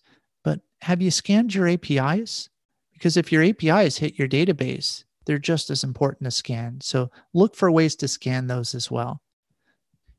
[0.81, 2.49] have you scanned your APIs?
[2.93, 6.79] Because if your APIs hit your database, they're just as important to scan.
[6.81, 9.21] So look for ways to scan those as well.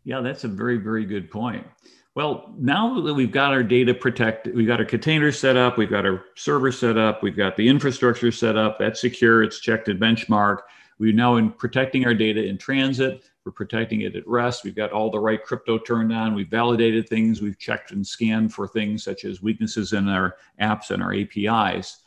[0.04, 1.66] Yeah, that's a very, very good point.
[2.14, 5.90] Well, now that we've got our data protected, we've got our containers set up, we've
[5.90, 9.88] got our server set up, we've got the infrastructure set up, that's secure, it's checked
[9.88, 10.58] and benchmark.
[10.98, 13.22] We're now in protecting our data in transit.
[13.50, 14.62] We're protecting it at rest.
[14.62, 16.36] We've got all the right crypto turned on.
[16.36, 17.42] We've validated things.
[17.42, 21.98] We've checked and scanned for things such as weaknesses in our apps and our APIs.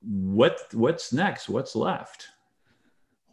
[0.00, 1.50] What, what's next?
[1.50, 2.28] What's left?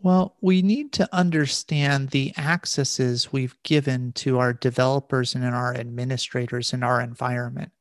[0.01, 6.73] Well, we need to understand the accesses we've given to our developers and our administrators
[6.73, 7.71] in our environment.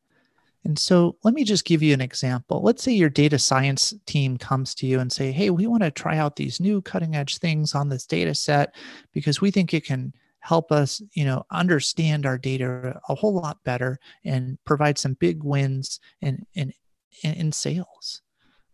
[0.65, 2.63] And so let me just give you an example.
[2.63, 5.91] Let's say your data science team comes to you and say, "Hey, we want to
[5.91, 8.75] try out these new cutting edge things on this data set
[9.13, 13.63] because we think it can help us, you know, understand our data a whole lot
[13.65, 16.73] better and provide some big wins in in
[17.25, 18.23] in sales."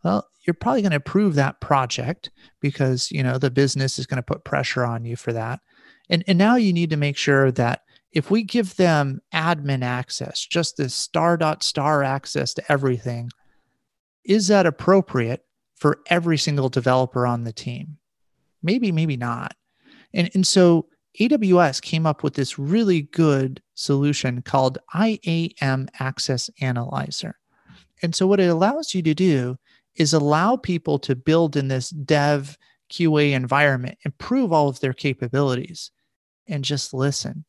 [0.05, 2.31] Well, you're probably going to approve that project
[2.61, 5.61] because, you know, the business is going to put pressure on you for that.
[6.11, 7.83] And and now you need to make sure that
[8.13, 13.31] if we give them admin access, just this star dot star access to everything,
[14.25, 15.45] is that appropriate
[15.77, 17.99] for every single developer on the team?
[18.63, 19.55] Maybe, maybe not.
[20.13, 20.89] And, and so
[21.21, 27.39] AWS came up with this really good solution called IAM Access Analyzer.
[28.03, 29.59] And so, what it allows you to do
[29.97, 32.57] is allow people to build in this dev
[32.91, 35.91] QA environment, improve all of their capabilities,
[36.47, 37.45] and just listen.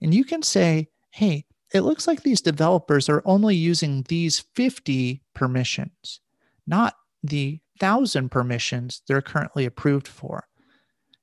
[0.00, 5.22] And you can say, hey, it looks like these developers are only using these 50
[5.34, 6.20] permissions,
[6.66, 10.46] not the thousand permissions they're currently approved for.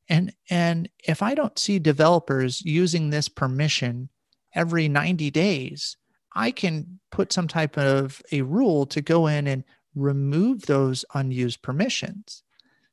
[0.09, 4.09] And, and if I don't see developers using this permission
[4.53, 5.95] every 90 days,
[6.33, 9.63] I can put some type of a rule to go in and
[9.95, 12.43] remove those unused permissions.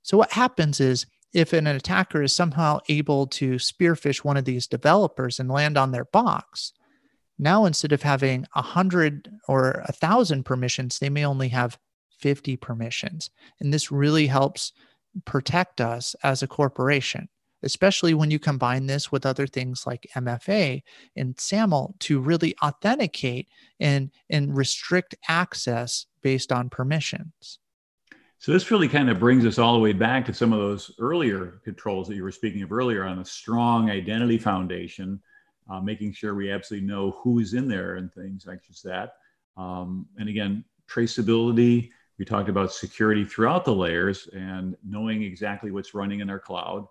[0.02, 1.06] So what happens is
[1.38, 5.92] if an attacker is somehow able to spearphish one of these developers and land on
[5.92, 6.72] their box,
[7.38, 11.78] now instead of having a hundred or a thousand permissions, they may only have
[12.18, 13.30] 50 permissions.
[13.60, 14.72] And this really helps
[15.24, 17.28] protect us as a corporation
[17.62, 20.82] especially when you combine this with other things like MFA
[21.16, 23.48] and SAML to really authenticate
[23.80, 27.58] and, and restrict access based on permissions.
[28.40, 30.92] So this really kind of brings us all the way back to some of those
[31.00, 35.20] earlier controls that you were speaking of earlier on a strong identity foundation,
[35.68, 39.14] uh, making sure we absolutely know who is in there and things like just that.
[39.56, 41.90] Um, and again, traceability.
[42.16, 46.86] We talked about security throughout the layers and knowing exactly what's running in our cloud.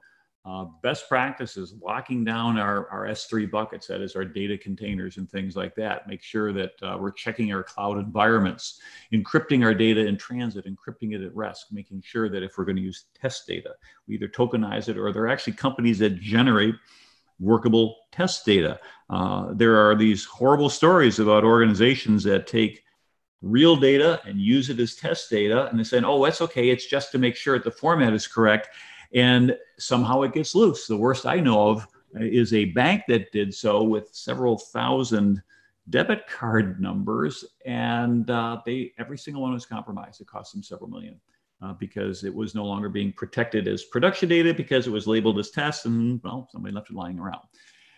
[0.47, 5.29] Uh, best practices, locking down our, our S3 buckets, that is our data containers and
[5.29, 6.07] things like that.
[6.07, 8.79] Make sure that uh, we're checking our cloud environments,
[9.13, 12.77] encrypting our data in transit, encrypting it at rest, making sure that if we're going
[12.77, 13.71] to use test data,
[14.07, 16.75] we either tokenize it or there are actually companies that generate
[17.41, 18.79] workable test data.
[19.09, 22.85] Uh, there are these horrible stories about organizations that take
[23.41, 26.85] real data and use it as test data and they say, oh, that's okay, it's
[26.85, 28.69] just to make sure that the format is correct
[29.13, 30.87] and somehow it gets loose.
[30.87, 35.41] The worst I know of is a bank that did so with several thousand
[35.89, 40.21] debit card numbers, and uh, they every single one was compromised.
[40.21, 41.19] It cost them several million.
[41.59, 45.39] Uh, because it was no longer being protected as production data because it was labeled
[45.39, 47.41] as test and well somebody left it lying around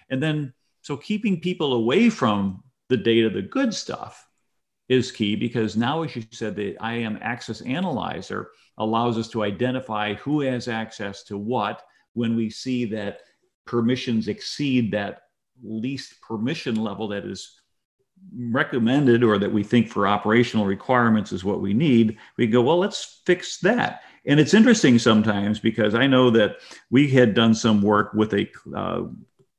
[0.09, 4.28] and then so keeping people away from the data the good stuff
[4.89, 10.15] is key because now as you said the iam access analyzer allows us to identify
[10.15, 11.83] who has access to what
[12.13, 13.19] when we see that
[13.65, 15.21] permissions exceed that
[15.63, 17.61] least permission level that is
[18.35, 22.79] recommended or that we think for operational requirements is what we need we go well
[22.79, 24.01] let's fix that.
[24.25, 26.57] And it's interesting sometimes because i know that
[26.89, 29.03] we had done some work with a uh,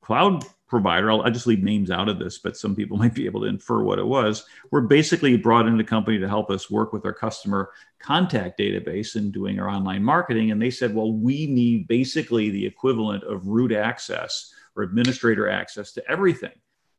[0.01, 3.25] cloud provider, I'll, I'll, just leave names out of this, but some people might be
[3.25, 4.45] able to infer what it was.
[4.71, 7.69] We're basically brought into the company to help us work with our customer
[7.99, 10.49] contact database and doing our online marketing.
[10.49, 15.91] And they said, well, we need basically the equivalent of root access or administrator access
[15.91, 16.53] to everything.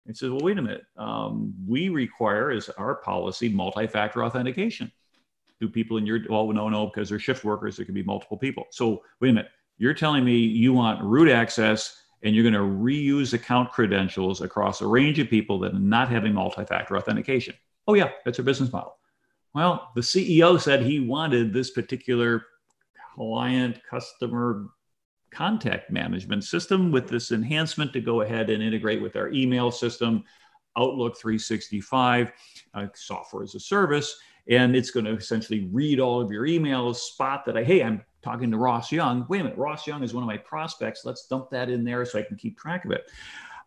[0.07, 0.85] And says, well, wait a minute.
[0.97, 4.93] Um, we require, as our policy, multi-factor authentication.
[5.61, 8.37] Do people in your well, no, no, because they're shift workers, there could be multiple
[8.37, 8.67] people.
[8.71, 9.51] So wait a minute.
[9.79, 14.81] You're telling me you want root access and you're going to reuse account credentials across
[14.81, 17.55] a range of people that are not having multi-factor authentication.
[17.87, 18.97] Oh yeah, that's our business model.
[19.55, 22.47] Well, the CEO said he wanted this particular
[23.15, 24.69] client customer
[25.31, 30.25] contact management system with this enhancement to go ahead and integrate with our email system,
[30.77, 32.33] Outlook 365,
[32.75, 34.17] uh, software as a service.
[34.49, 38.03] And it's going to essentially read all of your emails, spot that I, hey, I'm
[38.23, 39.27] talking to Ross Young.
[39.29, 41.05] Wait a minute, Ross Young is one of my prospects.
[41.05, 43.09] Let's dump that in there so I can keep track of it.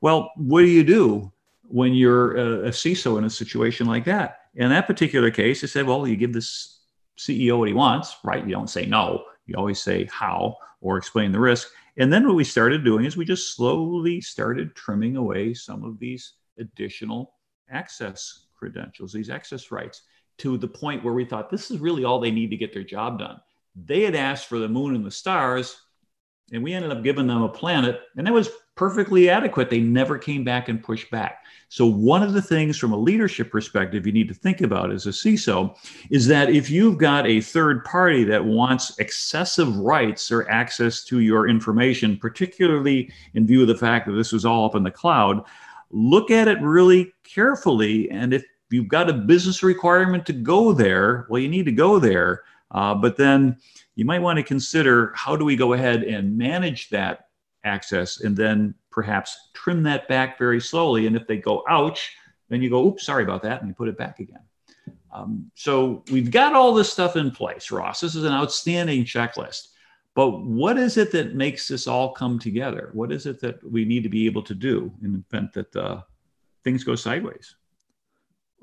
[0.02, 1.32] Well, what do you do
[1.68, 4.42] when you're a, a CISO in a situation like that?
[4.56, 6.80] In that particular case, I said, well, you give this
[7.18, 8.46] CEO what he wants, right?
[8.46, 9.24] You don't say no.
[9.46, 11.70] You always say how or explain the risk.
[11.98, 15.98] And then what we started doing is we just slowly started trimming away some of
[16.00, 17.34] these additional
[17.70, 20.04] access credentials, these access rights,
[20.38, 22.84] to the point where we thought this is really all they need to get their
[22.84, 23.40] job done.
[23.76, 25.78] They had asked for the moon and the stars,
[26.52, 29.70] and we ended up giving them a planet, and that was perfectly adequate.
[29.70, 31.44] They never came back and pushed back.
[31.70, 35.08] So, one of the things from a leadership perspective you need to think about as
[35.08, 35.76] a CISO
[36.12, 41.20] is that if you've got a third party that wants excessive rights or access to
[41.20, 44.92] your information, particularly in view of the fact that this was all up in the
[44.92, 45.44] cloud,
[45.90, 48.10] look at it really carefully.
[48.12, 52.00] And if you've got a business requirement to go there, well, you need to go
[52.00, 52.44] there.
[52.72, 53.58] Uh, but then
[53.96, 57.28] you might want to consider how do we go ahead and manage that
[57.64, 61.08] access and then perhaps trim that back very slowly.
[61.08, 62.16] And if they go, ouch,
[62.50, 64.42] then you go, oops, sorry about that, and you put it back again.
[65.12, 68.02] Um, so we've got all this stuff in place, Ross.
[68.02, 69.70] This is an outstanding checklist.
[70.14, 72.90] But what is it that makes this all come together?
[72.94, 75.76] What is it that we need to be able to do in the event that
[75.76, 76.02] uh,
[76.64, 77.56] things go sideways?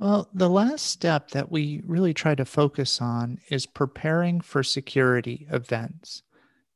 [0.02, 5.46] Well, the last step that we really try to focus on is preparing for security
[5.48, 6.24] events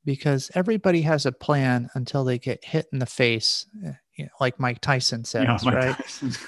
[0.05, 4.31] because everybody has a plan until they get hit in the face, eh, you know,
[4.41, 5.97] like Mike Tyson says, yeah, Mike right?
[5.97, 6.39] Tyson's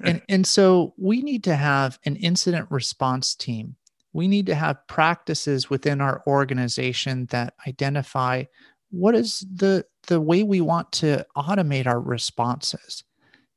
[0.00, 3.76] and, and so we need to have an incident response team.
[4.14, 8.44] We need to have practices within our organization that identify
[8.88, 13.04] what is the the way we want to automate our responses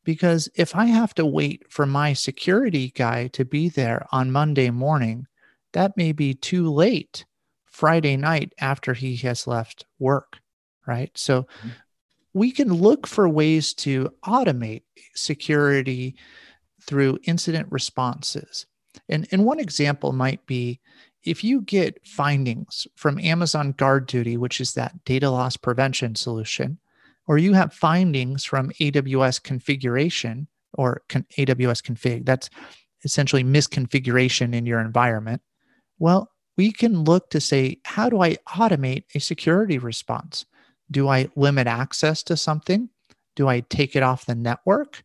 [0.05, 4.69] because if I have to wait for my security guy to be there on Monday
[4.69, 5.27] morning,
[5.73, 7.25] that may be too late
[7.65, 10.37] Friday night after he has left work,
[10.87, 11.11] right?
[11.15, 11.69] So mm-hmm.
[12.33, 14.83] we can look for ways to automate
[15.15, 16.15] security
[16.81, 18.67] through incident responses.
[19.09, 20.79] And, and one example might be
[21.23, 26.77] if you get findings from Amazon GuardDuty, which is that data loss prevention solution,
[27.27, 32.49] or you have findings from AWS configuration or con- AWS config, that's
[33.03, 35.41] essentially misconfiguration in your environment.
[35.99, 40.45] Well, we can look to say, how do I automate a security response?
[40.91, 42.89] Do I limit access to something?
[43.35, 45.03] Do I take it off the network?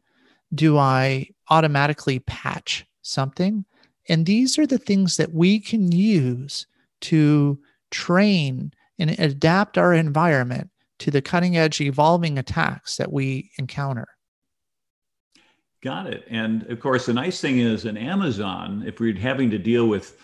[0.54, 3.64] Do I automatically patch something?
[4.08, 6.66] And these are the things that we can use
[7.02, 7.58] to
[7.90, 10.70] train and adapt our environment
[11.01, 14.07] to the cutting edge evolving attacks that we encounter.
[15.82, 16.24] Got it.
[16.28, 20.18] And of course, the nice thing is in Amazon, if we're having to deal with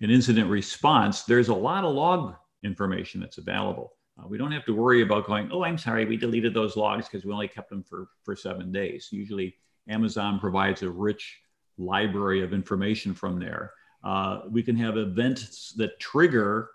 [0.00, 3.92] an incident response, there's a lot of log information that's available.
[4.18, 7.06] Uh, we don't have to worry about going, oh, I'm sorry, we deleted those logs
[7.06, 9.08] because we only kept them for, for seven days.
[9.12, 9.54] Usually,
[9.88, 11.40] Amazon provides a rich
[11.78, 13.72] library of information from there.
[14.02, 16.70] Uh, we can have events that trigger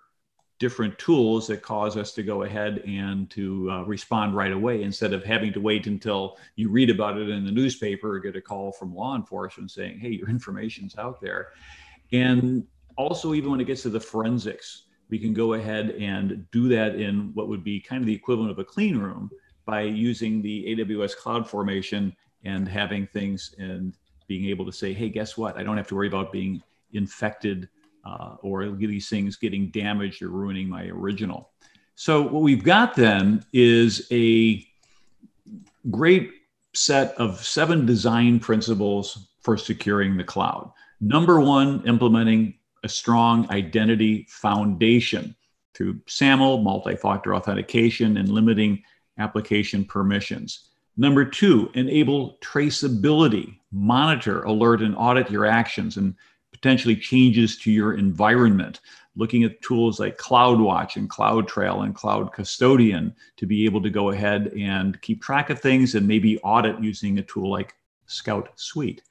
[0.61, 5.11] different tools that cause us to go ahead and to uh, respond right away instead
[5.11, 8.41] of having to wait until you read about it in the newspaper or get a
[8.41, 11.47] call from law enforcement saying, hey, your information's out there.
[12.13, 12.63] And
[12.95, 16.93] also, even when it gets to the forensics, we can go ahead and do that
[16.93, 19.31] in what would be kind of the equivalent of a clean room
[19.65, 23.97] by using the AWS CloudFormation and having things and
[24.27, 25.57] being able to say, hey, guess what?
[25.57, 26.61] I don't have to worry about being
[26.93, 27.67] infected
[28.05, 31.51] uh, or these things getting damaged or ruining my original.
[31.95, 34.65] So what we've got then is a
[35.89, 36.31] great
[36.73, 40.71] set of seven design principles for securing the cloud.
[40.99, 45.35] Number one, implementing a strong identity foundation
[45.73, 48.83] through SAML, multi-factor authentication, and limiting
[49.17, 50.69] application permissions.
[50.97, 56.15] Number two, enable traceability, monitor, alert, and audit your actions and
[56.61, 58.81] potentially changes to your environment.
[59.15, 64.11] Looking at tools like CloudWatch and CloudTrail and Cloud Custodian to be able to go
[64.11, 69.01] ahead and keep track of things and maybe audit using a tool like Scout Suite.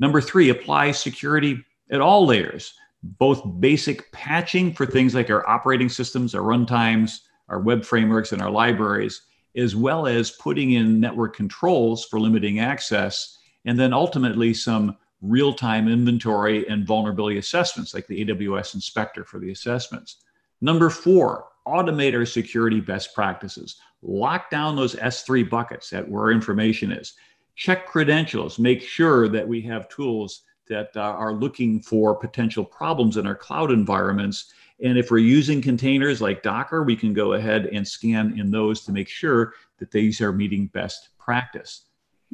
[0.00, 5.88] Number three, apply security at all layers, both basic patching for things like our operating
[5.88, 9.22] systems, our runtimes, our web frameworks, and our libraries,
[9.56, 15.54] as well as putting in network controls for limiting access, and then ultimately some real
[15.54, 20.18] time inventory and vulnerability assessments, like the AWS inspector for the assessments.
[20.60, 23.76] Number four, automate our security best practices.
[24.02, 27.14] Lock down those S3 buckets that where information is.
[27.56, 33.16] Check credentials, make sure that we have tools that uh, are looking for potential problems
[33.16, 34.52] in our cloud environments.
[34.82, 38.82] And if we're using containers like Docker, we can go ahead and scan in those
[38.82, 41.82] to make sure that these are meeting best practice.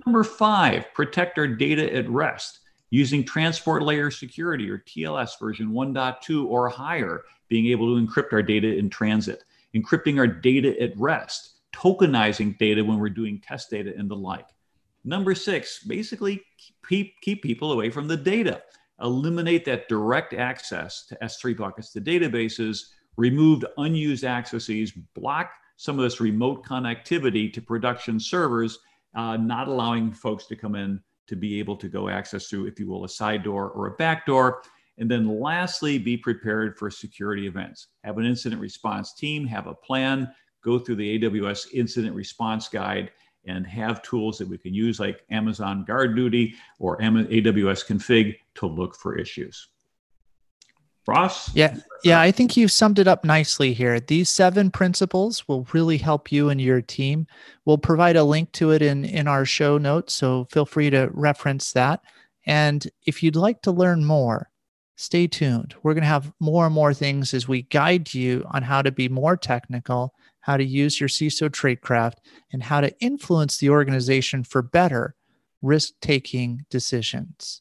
[0.07, 2.60] Number five, protect our data at rest
[2.91, 8.43] using transport layer security or TLS version 1.2 or higher, being able to encrypt our
[8.43, 13.93] data in transit, encrypting our data at rest, tokenizing data when we're doing test data
[13.97, 14.47] and the like.
[15.05, 16.43] Number six, basically
[16.87, 18.63] keep, keep people away from the data.
[19.01, 22.81] Eliminate that direct access to S3 buckets to databases,
[23.17, 28.79] remove unused accesses, block some of this remote connectivity to production servers,
[29.15, 31.01] uh, not allowing folks to come in
[31.31, 33.93] to be able to go access through, if you will, a side door or a
[33.93, 34.63] back door.
[34.99, 37.87] And then lastly, be prepared for security events.
[38.03, 40.29] Have an incident response team, have a plan,
[40.65, 43.13] go through the AWS incident response guide,
[43.47, 48.97] and have tools that we can use like Amazon GuardDuty or AWS Config to look
[48.97, 49.69] for issues.
[51.07, 51.55] Ross?
[51.55, 51.77] Yeah.
[52.03, 54.01] Yeah, I think you've summed it up nicely here.
[54.01, 57.27] These seven principles will really help you and your team.
[57.67, 61.11] We'll provide a link to it in, in our show notes, so feel free to
[61.13, 62.01] reference that.
[62.47, 64.49] And if you'd like to learn more,
[64.97, 65.75] stay tuned.
[65.83, 68.91] We're going to have more and more things as we guide you on how to
[68.91, 72.15] be more technical, how to use your CISO tradecraft,
[72.53, 75.15] and how to influence the organization for better
[75.61, 77.61] risk taking decisions.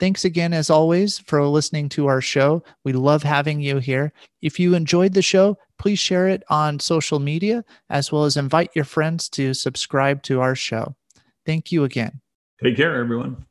[0.00, 2.64] Thanks again, as always, for listening to our show.
[2.84, 4.12] We love having you here.
[4.42, 8.70] If you enjoyed the show, please share it on social media as well as invite
[8.74, 10.96] your friends to subscribe to our show.
[11.46, 12.20] Thank you again.
[12.62, 13.46] Take care, everyone.